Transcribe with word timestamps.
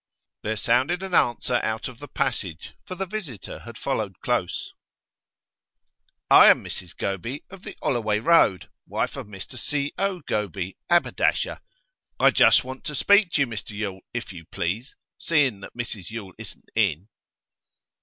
There 0.41 0.55
sounded 0.57 1.03
an 1.03 1.13
answer 1.13 1.59
out 1.63 1.87
of 1.87 1.99
the 1.99 2.07
passage, 2.07 2.73
for 2.87 2.95
the 2.95 3.05
visitor 3.05 3.59
had 3.59 3.77
followed 3.77 4.15
close. 4.21 4.73
'I 6.31 6.47
am 6.47 6.63
Mrs 6.63 6.97
Goby, 6.97 7.43
of 7.51 7.61
the 7.61 7.77
'Olloway 7.83 8.17
Road, 8.17 8.71
wife 8.87 9.15
of 9.15 9.27
Mr 9.27 9.59
C. 9.59 9.93
O. 9.99 10.21
Goby, 10.21 10.75
'aberdasher. 10.89 11.59
I 12.19 12.31
just 12.31 12.63
want 12.63 12.83
to 12.85 12.95
speak 12.95 13.29
to 13.33 13.41
you, 13.41 13.45
Mr 13.45 13.77
Yule, 13.77 14.01
if 14.11 14.33
you 14.33 14.45
please, 14.45 14.95
seeing 15.19 15.59
that 15.59 15.77
Mrs 15.77 16.09
Yule 16.09 16.33
isn't 16.39 16.65
in. 16.73 17.07